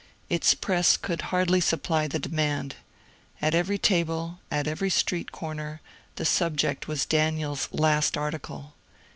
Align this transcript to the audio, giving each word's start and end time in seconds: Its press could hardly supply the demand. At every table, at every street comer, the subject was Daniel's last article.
Its 0.29 0.55
press 0.55 0.97
could 0.97 1.21
hardly 1.29 1.61
supply 1.61 2.07
the 2.07 2.17
demand. 2.17 2.75
At 3.39 3.53
every 3.53 3.77
table, 3.77 4.39
at 4.49 4.65
every 4.67 4.89
street 4.89 5.31
comer, 5.31 5.79
the 6.15 6.25
subject 6.25 6.87
was 6.87 7.05
Daniel's 7.05 7.69
last 7.71 8.17
article. 8.17 8.73